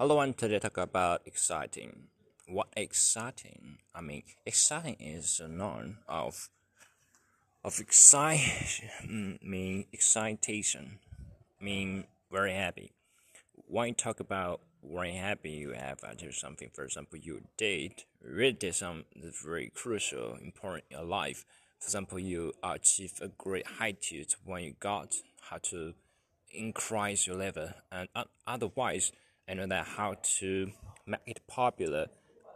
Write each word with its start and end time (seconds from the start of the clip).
Hello, 0.00 0.18
and 0.20 0.36
today 0.36 0.58
talk 0.58 0.78
about 0.78 1.20
exciting. 1.26 2.08
What 2.48 2.68
exciting? 2.74 3.76
I 3.94 4.00
mean, 4.00 4.22
exciting 4.46 4.96
is 4.98 5.38
a 5.38 5.46
noun 5.46 5.98
of 6.08 6.48
of 7.62 7.78
excite 7.78 8.80
mean 9.06 9.84
excitation, 9.92 10.98
mean 11.60 12.06
very 12.32 12.54
happy. 12.54 12.92
When 13.68 13.88
you 13.88 13.94
talk 13.94 14.18
about 14.18 14.62
very 14.82 15.12
happy, 15.12 15.50
you 15.50 15.72
have 15.72 16.02
achieved 16.02 16.34
something. 16.34 16.70
For 16.72 16.84
example, 16.84 17.18
you 17.18 17.42
did 17.58 18.04
really 18.22 18.54
did 18.54 18.74
something 18.74 19.04
very 19.44 19.70
crucial, 19.74 20.36
important 20.42 20.84
in 20.90 20.96
your 20.96 21.06
life. 21.06 21.44
For 21.78 21.86
example, 21.88 22.18
you 22.18 22.54
achieve 22.64 23.20
a 23.20 23.28
great 23.28 23.66
height 23.66 24.10
when 24.44 24.64
you 24.64 24.74
got 24.80 25.14
how 25.50 25.58
to 25.64 25.92
increase 26.50 27.26
your 27.26 27.36
level, 27.36 27.68
and 27.92 28.08
otherwise 28.46 29.12
Know 29.54 29.66
that 29.66 29.86
how 29.86 30.14
to 30.38 30.72
make 31.06 31.20
it 31.26 31.40
popular 31.46 32.06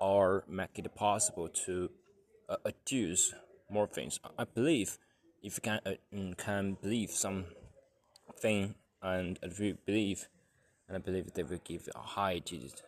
or 0.01 0.45
make 0.49 0.79
it 0.79 0.95
possible 0.95 1.49
to 1.67 1.91
uh, 2.49 2.57
adduce 2.65 3.35
more 3.69 3.87
things. 3.87 4.19
I 4.39 4.45
believe 4.45 4.99
if 5.43 5.57
you 5.57 5.61
can 5.61 5.81
uh, 5.85 5.93
mm, 6.15 6.37
can 6.39 6.79
believe 6.81 7.11
something 7.11 8.75
and 9.03 9.39
if 9.43 9.61
you 9.61 9.77
believe 9.85 10.29
and 10.89 10.97
I 10.97 11.01
believe 11.01 11.35
they 11.35 11.43
will 11.43 11.61
give 11.65 11.89
a 11.95 11.99
high 11.99 12.39
digit. 12.39 12.83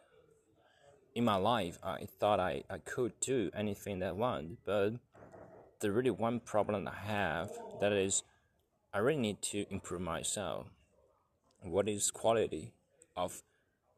In 1.15 1.25
my 1.25 1.37
life, 1.37 1.79
I 1.83 2.07
thought 2.19 2.41
I, 2.41 2.63
I 2.71 2.79
could 2.79 3.13
do 3.21 3.51
anything 3.55 3.99
that 3.99 4.11
I 4.11 4.13
want, 4.13 4.59
but 4.65 4.95
the 5.81 5.91
really 5.93 6.11
one 6.11 6.41
problem 6.41 6.89
I 6.89 6.95
have 7.07 7.51
that 7.81 7.93
is 7.93 8.23
I 8.93 8.99
really 8.99 9.21
need 9.21 9.43
to 9.43 9.67
improve 9.71 10.01
myself. 10.01 10.67
What 11.61 11.89
is 11.89 12.11
quality 12.11 12.73
of 13.17 13.43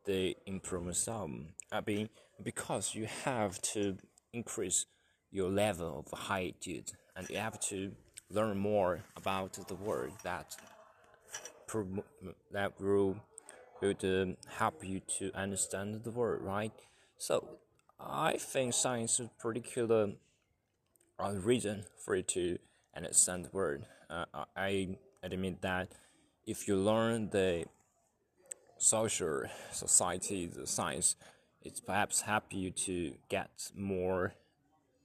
the 0.04 0.36
improvement 0.46 0.96
some 0.96 1.48
I 1.70 1.80
mean 1.86 2.08
because 2.42 2.94
you 2.94 3.06
have 3.24 3.60
to 3.74 3.96
increase 4.32 4.86
your 5.30 5.50
level 5.50 6.04
of 6.06 6.18
height 6.18 6.66
and 7.16 7.28
you 7.28 7.36
have 7.36 7.60
to 7.60 7.92
learn 8.30 8.56
more 8.58 9.02
about 9.16 9.52
the 9.68 9.74
world 9.74 10.12
that 10.24 10.56
that 12.52 12.80
will 12.80 13.16
would 13.80 14.04
uh, 14.04 14.26
help 14.58 14.84
you 14.84 15.00
to 15.18 15.30
understand 15.34 16.02
the 16.04 16.10
world 16.10 16.42
right? 16.42 16.72
So 17.18 17.58
I 17.98 18.36
think 18.38 18.74
science 18.74 19.20
is 19.20 19.26
a 19.26 19.42
particular 19.42 20.12
uh, 21.18 21.32
reason 21.32 21.84
for 22.04 22.16
you 22.16 22.22
to 22.22 22.58
understand 22.96 23.44
the 23.44 23.50
world. 23.52 23.82
Uh, 24.08 24.24
I 24.56 24.96
admit 25.22 25.60
that 25.62 25.88
if 26.46 26.66
you 26.66 26.76
learn 26.76 27.30
the 27.30 27.66
social 28.80 29.42
society, 29.72 30.46
the 30.46 30.66
science, 30.66 31.16
it's 31.62 31.80
perhaps 31.80 32.22
help 32.22 32.44
you 32.50 32.70
to 32.70 33.14
get 33.28 33.70
more 33.76 34.32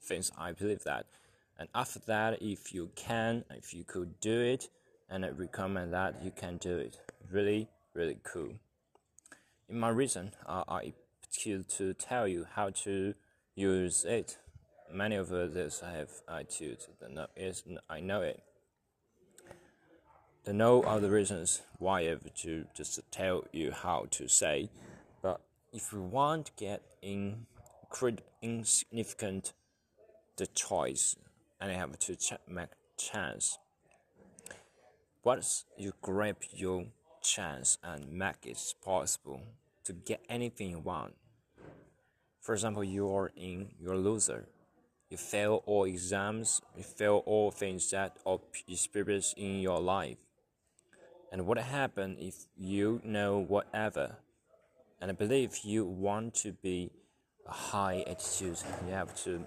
things. 0.02 0.32
I 0.38 0.54
believe 0.54 0.84
that. 0.84 1.06
And 1.60 1.70
after 1.76 2.00
that, 2.08 2.42
if 2.42 2.74
you 2.74 2.90
can, 2.96 3.44
if 3.50 3.74
you 3.74 3.84
could 3.84 4.20
do 4.20 4.40
it, 4.42 4.70
and 5.10 5.26
I 5.26 5.30
recommend 5.30 5.94
that 5.94 6.24
you 6.24 6.32
can 6.32 6.58
do 6.58 6.78
it. 6.78 7.00
Really, 7.32 7.68
really 7.94 8.18
cool. 8.24 8.54
In 9.70 9.80
my 9.80 9.90
reason, 9.90 10.32
uh, 10.46 10.64
I 10.68 10.94
choose 11.32 11.66
to 11.78 11.94
tell 11.94 12.28
you 12.28 12.46
how 12.56 12.70
to 12.70 13.14
use 13.56 14.06
it. 14.06 14.38
Many 14.92 15.16
of 15.16 15.30
this 15.30 15.82
I 15.84 15.92
have 15.92 16.12
I 16.28 16.44
choose. 16.44 16.88
I 17.90 18.00
know 18.00 18.22
it. 18.22 18.42
There 20.46 20.54
are 20.54 20.58
no 20.58 20.84
other 20.84 21.10
reasons 21.10 21.64
why 21.80 22.04
have 22.04 22.32
to 22.32 22.66
just 22.76 23.00
tell 23.10 23.46
you 23.52 23.72
how 23.72 24.06
to 24.12 24.28
say, 24.28 24.70
but 25.24 25.42
if 25.74 25.92
you 25.92 26.02
want 26.02 26.46
to 26.46 26.52
get 26.56 26.84
in 27.02 27.48
insignificant 28.44 29.54
the 30.38 30.46
choice 30.46 31.16
and 31.60 31.72
you 31.72 31.78
have 31.80 31.98
to 31.98 32.16
ch 32.16 32.34
make 32.48 32.70
chance. 32.96 33.58
Once 35.24 35.66
you 35.80 35.94
grab 36.04 36.38
your 36.54 36.86
chance 37.24 37.80
and 37.84 38.14
make 38.14 38.46
it 38.46 38.62
possible 38.84 39.42
to 39.84 39.94
get 39.94 40.22
anything 40.30 40.70
you 40.70 40.80
want. 40.80 41.16
For 42.40 42.54
example, 42.54 42.84
you 42.84 43.12
are 43.12 43.32
in 43.36 43.70
your 43.80 43.98
loser. 43.98 44.48
You 45.10 45.18
fail 45.18 45.64
all 45.66 45.86
exams, 45.86 46.62
you 46.78 46.84
fail 46.84 47.24
all 47.26 47.50
things 47.50 47.90
that 47.90 48.18
are 48.28 48.40
experienced 48.68 49.40
in 49.40 49.60
your 49.60 49.80
life 49.80 50.18
and 51.32 51.46
what 51.46 51.58
happen 51.58 52.18
if 52.20 52.36
you 52.56 53.02
know 53.04 53.40
whatever? 53.40 54.18
And 55.02 55.12
I 55.12 55.14
believe 55.14 55.60
you 55.64 55.86
want 55.86 56.36
to 56.36 56.54
be 56.54 56.92
a 57.48 57.52
high 57.52 58.04
attitude. 58.08 58.58
You 58.88 58.94
have 58.94 59.16
to 59.24 59.44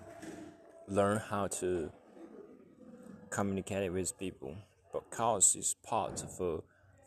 learn 0.87 1.19
how 1.19 1.47
to 1.61 1.91
communicate 3.31 3.93
with 3.93 4.19
people. 4.19 4.57
Because 4.93 5.55
it's 5.55 5.75
part 5.75 6.23
uh, 6.23 6.45
of 6.45 6.63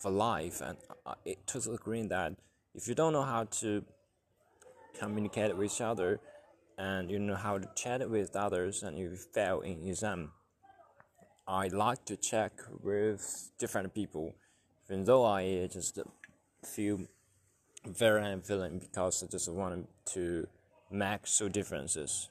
a, 0.06 0.10
life. 0.10 0.62
And 0.62 0.78
it 1.26 1.46
totally 1.46 1.76
agree 1.76 2.08
that. 2.08 2.34
If 2.74 2.88
you 2.88 2.96
don't 2.96 3.14
know 3.14 3.24
how 3.24 3.46
to 3.62 3.84
communicate 4.98 5.56
with 5.56 5.72
each 5.72 5.82
other 5.82 6.20
and 6.78 7.12
you 7.12 7.20
know 7.20 7.36
how 7.36 7.58
to 7.58 7.70
chat 7.76 8.10
with 8.10 8.36
others 8.36 8.84
and 8.84 8.98
you 8.98 9.16
fail 9.34 9.62
in 9.62 9.88
exam 9.88 10.32
I 11.48 11.68
like 11.68 12.06
to 12.06 12.16
check 12.16 12.54
with 12.82 13.52
different 13.60 13.94
people 13.94 14.36
even 14.92 15.06
though 15.06 15.24
I 15.24 15.70
just 15.72 16.00
feel 16.66 17.00
very 17.88 18.24
ambivalent 18.24 18.82
because 18.82 19.24
I 19.24 19.28
just 19.28 19.48
want 19.50 19.88
to 20.08 20.48
make 20.92 21.26
so 21.28 21.48
differences. 21.48 22.30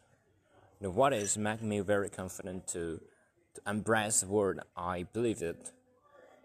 Know, 0.79 0.91
what 0.91 1.15
is 1.15 1.39
make 1.39 1.63
me 1.63 1.81
very 1.81 2.11
confident 2.11 2.69
to, 2.69 3.01
to 3.55 3.61
embrace 3.67 4.21
the 4.21 4.27
word 4.27 4.61
I 4.77 5.05
believe 5.15 5.41
it. 5.41 5.73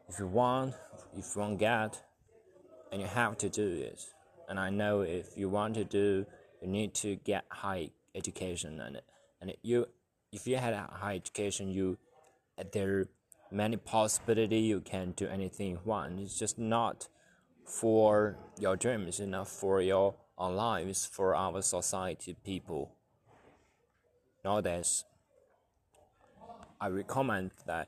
If 0.07 0.19
you 0.19 0.27
want, 0.27 0.75
if 1.17 1.35
you 1.35 1.41
want 1.41 1.59
get, 1.59 2.01
and 2.93 3.01
you 3.01 3.07
have 3.09 3.37
to 3.39 3.49
do 3.49 3.67
it. 3.67 4.01
And 4.47 4.57
I 4.57 4.69
know 4.69 5.01
if 5.01 5.35
you 5.35 5.49
want 5.49 5.73
to 5.73 5.83
do, 5.83 6.25
you 6.61 6.69
need 6.69 6.93
to 6.95 7.17
get 7.17 7.43
high 7.49 7.89
education 8.13 8.79
and 8.79 9.01
and 9.41 9.53
you 9.63 9.87
if 10.31 10.47
you 10.47 10.55
had 10.55 10.73
a 10.73 10.87
high 10.93 11.15
education, 11.15 11.69
you 11.69 11.97
there 12.71 13.07
many 13.51 13.77
possibility 13.77 14.59
you 14.59 14.81
can 14.81 15.11
do 15.11 15.27
anything 15.27 15.71
you 15.71 15.79
want. 15.85 16.19
It's 16.19 16.37
just 16.37 16.57
not 16.57 17.07
for 17.65 18.37
your 18.59 18.75
dreams, 18.75 19.19
it's 19.19 19.29
not 19.29 19.47
for 19.47 19.81
your 19.81 20.15
own 20.37 20.55
life, 20.55 20.87
it's 20.87 21.05
for 21.05 21.35
our 21.35 21.61
society 21.61 22.35
people. 22.43 22.91
Nowadays, 24.43 25.05
I 26.79 26.87
recommend 26.89 27.51
that 27.65 27.87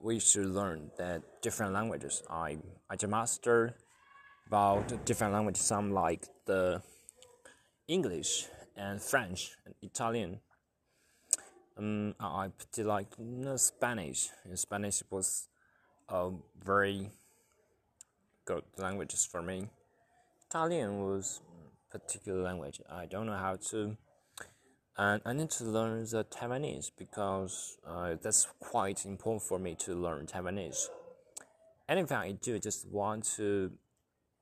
we 0.00 0.18
should 0.18 0.46
learn 0.46 0.90
that 0.98 1.22
different 1.42 1.72
languages. 1.72 2.22
I 2.30 2.58
I 2.88 2.96
just 2.96 3.10
master 3.10 3.74
about 4.46 5.04
different 5.04 5.34
languages, 5.34 5.62
some 5.62 5.92
like 5.92 6.26
the 6.46 6.82
English 7.88 8.48
and 8.76 9.02
French 9.02 9.56
and 9.64 9.74
Italian 9.82 10.40
um, 11.78 12.14
I 12.20 12.48
pretty 12.48 12.86
like 12.86 13.08
you 13.18 13.56
Spanish. 13.56 14.28
In 14.44 14.56
Spanish 14.56 15.02
was 15.10 15.48
a 16.08 16.30
very 16.62 17.10
good 18.44 18.64
language 18.76 19.14
for 19.30 19.42
me. 19.42 19.68
Italian 20.48 21.00
was 21.00 21.40
particular 21.90 22.42
language. 22.42 22.80
I 22.90 23.06
don't 23.06 23.26
know 23.26 23.36
how 23.36 23.56
to, 23.70 23.96
and 24.96 25.22
I 25.24 25.32
need 25.32 25.50
to 25.50 25.64
learn 25.64 26.04
the 26.04 26.24
Taiwanese 26.24 26.90
because 26.98 27.78
uh, 27.86 28.16
that's 28.22 28.48
quite 28.60 29.04
important 29.04 29.42
for 29.42 29.58
me 29.58 29.74
to 29.80 29.94
learn 29.94 30.26
Taiwanese. 30.26 30.88
Anything 31.88 32.16
I 32.16 32.32
do, 32.32 32.58
just 32.58 32.88
want 32.88 33.24
to 33.36 33.72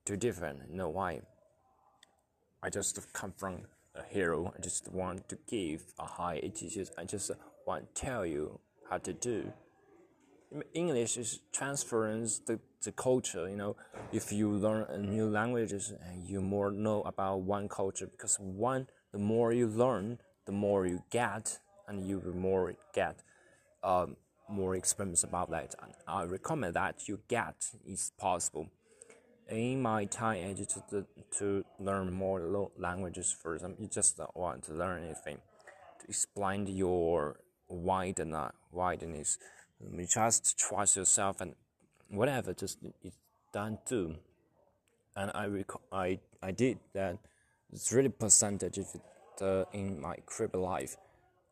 do 0.04 0.16
different. 0.16 0.60
You 0.70 0.76
know 0.76 0.88
why? 0.88 1.20
I 2.62 2.70
just 2.70 3.12
come 3.12 3.32
from 3.36 3.62
a 4.00 4.14
hero. 4.14 4.52
I 4.56 4.60
just 4.60 4.92
want 4.92 5.28
to 5.28 5.38
give 5.48 5.82
a 5.98 6.06
high 6.06 6.38
attitude. 6.38 6.90
I 6.98 7.04
just 7.04 7.30
want 7.66 7.94
to 7.94 8.00
tell 8.00 8.24
you 8.26 8.60
how 8.88 8.98
to 8.98 9.12
do. 9.12 9.52
English 10.74 11.16
is 11.16 11.40
transference 11.52 12.40
the, 12.40 12.58
the 12.82 12.92
culture. 12.92 13.48
You 13.48 13.56
know, 13.56 13.76
if 14.12 14.32
you 14.32 14.50
learn 14.50 14.86
a 14.88 14.98
new 14.98 15.26
languages, 15.28 15.92
and 16.06 16.28
you 16.28 16.40
more 16.40 16.70
know 16.70 17.02
about 17.02 17.42
one 17.42 17.68
culture 17.68 18.06
because 18.06 18.36
one, 18.40 18.88
the 19.12 19.18
more 19.18 19.52
you 19.52 19.66
learn, 19.68 20.18
the 20.46 20.52
more 20.52 20.86
you 20.86 21.02
get, 21.10 21.58
and 21.86 22.06
you 22.06 22.18
will 22.18 22.34
more 22.34 22.74
get. 22.94 23.22
Um, 23.82 24.16
more 24.48 24.74
experience 24.74 25.22
about 25.22 25.50
that. 25.50 25.76
I 26.08 26.24
recommend 26.24 26.74
that 26.74 27.06
you 27.06 27.20
get 27.28 27.54
is 27.86 28.10
possible 28.18 28.66
in 29.50 29.82
my 29.82 30.04
time 30.04 30.54
just 30.54 30.78
to, 30.90 31.04
to 31.38 31.64
learn 31.78 32.12
more 32.12 32.70
languages 32.78 33.34
for 33.42 33.54
example 33.54 33.82
you 33.82 33.88
just 33.88 34.16
don't 34.16 34.36
want 34.36 34.62
to 34.64 34.72
learn 34.72 35.04
anything. 35.04 35.38
To 36.00 36.06
explain 36.08 36.66
your 36.66 37.40
widen 37.68 38.34
wideness. 38.72 39.38
You 39.80 40.06
just 40.06 40.58
trust 40.58 40.96
yourself 40.96 41.40
and 41.40 41.54
whatever 42.08 42.52
just 42.52 42.78
it's 43.02 43.16
done 43.52 43.78
too 43.86 44.16
and 45.16 45.30
I 45.34 45.46
rec- 45.46 45.86
I 45.92 46.18
I 46.42 46.50
did 46.52 46.78
that. 46.94 47.18
It's 47.72 47.92
really 47.92 48.08
percentage 48.08 48.78
of 48.78 48.86
it 48.94 49.02
uh, 49.42 49.64
in 49.72 50.00
my 50.00 50.16
crib 50.26 50.56
life, 50.56 50.96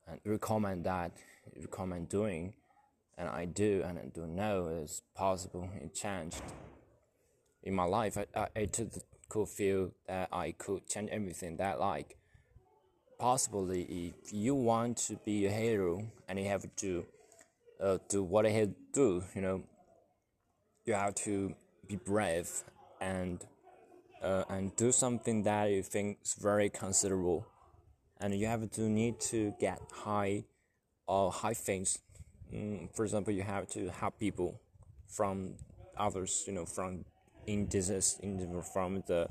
and 0.07 0.21
recommend 0.25 0.85
that 0.85 1.13
recommend 1.57 2.09
doing, 2.09 2.55
and 3.17 3.29
I 3.29 3.45
do 3.45 3.83
and 3.87 3.99
I 3.99 4.07
do 4.07 4.27
know 4.27 4.69
it's 4.83 5.03
possible. 5.15 5.69
It 5.81 5.95
changed 5.95 6.43
in 7.69 7.75
my 7.75 7.85
life. 7.85 8.17
I 8.19 8.27
I, 8.35 8.49
I 8.63 8.67
could 9.29 9.49
feel 9.49 9.93
that 10.09 10.29
I 10.33 10.53
could 10.53 10.89
change 10.89 11.11
everything 11.13 11.59
that 11.59 11.79
like 11.79 12.17
possibly 13.19 13.83
if 14.07 14.33
you 14.33 14.55
want 14.55 14.97
to 15.09 15.17
be 15.25 15.47
a 15.47 15.51
hero 15.51 16.03
and 16.29 16.39
you 16.39 16.47
have 16.47 16.65
to 16.77 17.05
uh, 17.81 17.99
do 18.09 18.23
what 18.23 18.47
I 18.47 18.51
had 18.51 18.75
to 18.75 18.83
do, 18.93 19.25
you 19.35 19.43
know, 19.43 19.63
you 20.87 20.95
have 20.95 21.15
to 21.27 21.55
be 21.87 21.97
brave 21.97 22.49
and 23.01 23.45
uh, 24.23 24.45
and 24.49 24.75
do 24.77 24.91
something 24.91 25.43
that 25.45 25.71
you 25.71 25.83
think 25.83 26.19
is 26.25 26.35
very 26.35 26.71
considerable, 26.71 27.47
and 28.21 28.35
you 28.35 28.47
have 28.47 28.69
to 28.73 28.83
need 28.89 29.21
to 29.21 29.55
get 29.61 29.81
high 29.93 30.45
or 31.07 31.29
uh, 31.29 31.31
high 31.31 31.55
things. 31.55 31.99
Mm, 32.53 32.95
for 32.97 33.05
example, 33.05 33.33
you 33.33 33.43
have 33.43 33.69
to 33.69 33.91
help 33.91 34.19
people 34.19 34.61
from 35.07 35.55
others, 35.97 36.45
you 36.47 36.53
know, 36.53 36.67
from 36.67 37.05
in 37.49 37.67
disease, 37.67 38.19
in 38.23 38.63
from 38.63 39.03
the 39.07 39.29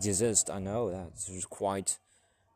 disease. 0.00 0.44
I 0.50 0.58
know 0.58 0.90
that 0.90 1.08
it's 1.14 1.46
quite, 1.46 1.98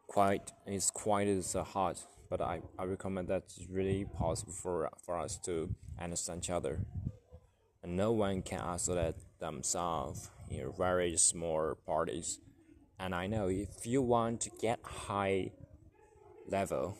quite, 0.06 0.52
it's 0.66 0.90
quite 0.90 1.28
as 1.28 1.56
uh, 1.56 1.64
hard, 1.64 1.96
but 2.30 2.40
I, 2.40 2.60
I 2.78 2.84
recommend 2.84 3.28
that 3.28 3.44
it's 3.44 3.66
really 3.68 4.04
possible 4.04 4.52
for 4.52 4.90
for 5.04 5.18
us 5.18 5.38
to 5.46 5.74
understand 5.98 6.44
each 6.44 6.50
other 6.50 6.80
and 7.86 7.96
no 7.96 8.10
one 8.10 8.42
can 8.42 8.60
isolate 8.60 9.14
themselves 9.38 10.28
in 10.50 10.72
very 10.76 11.16
small 11.16 11.76
parties. 11.86 12.40
And 12.98 13.14
I 13.14 13.28
know 13.28 13.46
if 13.48 13.86
you 13.86 14.02
want 14.02 14.40
to 14.40 14.50
get 14.60 14.80
high 14.82 15.52
level 16.48 16.98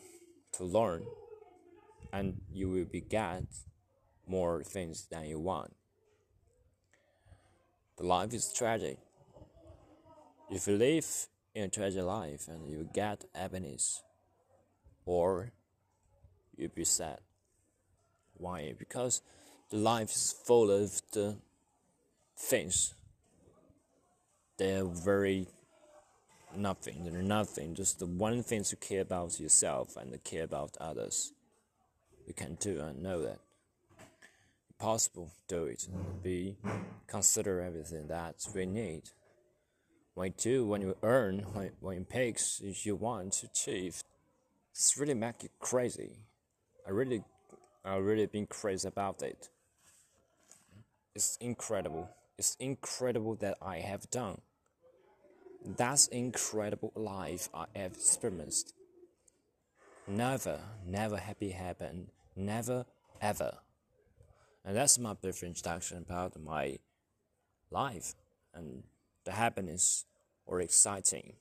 to 0.53 0.63
learn, 0.63 1.03
and 2.13 2.39
you 2.49 2.69
will 2.69 2.85
be 2.85 3.01
get 3.01 3.43
more 4.25 4.63
things 4.63 5.07
than 5.11 5.25
you 5.25 5.39
want. 5.39 5.73
Life 7.99 8.33
is 8.33 8.53
tragic. 8.53 8.99
If 10.51 10.67
you 10.67 10.77
live 10.77 11.27
in 11.55 11.63
a 11.63 11.67
tragic 11.67 12.03
life 12.03 12.47
and 12.47 12.69
you 12.69 12.87
get 12.93 13.25
happiness, 13.33 14.03
or 15.05 15.51
you'll 16.55 16.69
be 16.75 16.85
sad. 16.85 17.19
Why? 18.35 18.75
Because 18.77 19.21
the 19.71 19.77
life 19.77 20.11
is 20.11 20.35
full 20.45 20.69
of 20.69 21.01
the 21.11 21.37
things. 22.37 22.93
They're 24.57 24.85
very 24.85 25.47
nothing. 26.55 27.03
They're 27.03 27.23
nothing. 27.23 27.73
Just 27.73 27.97
the 27.97 28.05
one 28.05 28.43
thing 28.43 28.63
to 28.65 28.75
care 28.75 29.01
about 29.01 29.39
yourself 29.39 29.97
and 29.97 30.23
care 30.23 30.43
about 30.43 30.77
others. 30.79 31.33
You 32.27 32.33
can 32.33 32.55
do 32.55 32.79
and 32.79 33.01
know 33.01 33.23
that. 33.23 33.39
Possible, 34.79 35.31
do 35.47 35.65
it. 35.65 35.87
Be 36.21 36.57
consider 37.07 37.61
everything 37.61 38.07
that 38.07 38.47
we 38.53 38.65
need. 38.65 39.03
When 40.13 40.27
you 40.27 40.33
do, 40.37 40.65
when 40.65 40.81
you 40.81 40.95
earn, 41.03 41.39
when, 41.53 41.71
when 41.79 42.05
takes, 42.05 42.59
if 42.63 42.85
you 42.85 42.95
want 42.95 43.33
to 43.33 43.47
achieve, 43.47 44.01
it's 44.71 44.97
really 44.97 45.13
make 45.13 45.43
you 45.43 45.49
crazy. 45.59 46.17
I 46.85 46.91
really, 46.91 47.23
I 47.83 47.95
really 47.95 48.27
been 48.27 48.45
crazy 48.47 48.87
about 48.87 49.21
it. 49.23 49.49
It's 51.15 51.37
incredible. 51.41 52.09
It's 52.37 52.55
incredible 52.59 53.35
that 53.37 53.57
I 53.61 53.79
have 53.79 54.09
done. 54.11 54.41
That's 55.65 56.07
incredible 56.07 56.91
life 56.95 57.49
I 57.53 57.65
have 57.75 57.93
experienced. 57.93 58.73
Never, 60.07 60.59
never 60.85 61.17
happy 61.17 61.49
happen. 61.49 62.07
Never, 62.35 62.85
ever. 63.19 63.57
And 64.67 64.75
that's 64.75 64.99
my 64.99 65.13
brief 65.13 65.43
introduction 65.43 65.99
about 65.99 66.37
my 66.37 66.79
life 67.71 68.15
and 68.53 68.83
the 69.23 69.31
happiness 69.31 70.03
or 70.45 70.59
exciting. 70.59 71.35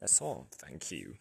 That's 0.00 0.20
all. 0.20 0.48
Thank 0.50 0.92
you. 0.92 1.14